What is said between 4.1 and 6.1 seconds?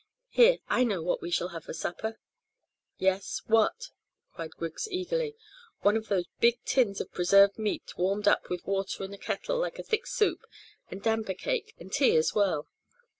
cried Griggs eagerly. "One of